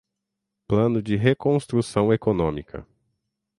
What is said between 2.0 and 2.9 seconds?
econômica